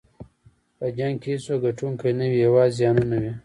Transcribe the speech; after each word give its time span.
په 0.77 0.85
جنګ 0.97 1.15
کې 1.21 1.29
هېڅوک 1.33 1.59
ګټونکی 1.65 2.11
نه 2.19 2.25
وي، 2.31 2.39
یوازې 2.47 2.75
زیانونه 2.79 3.15
وي. 3.21 3.31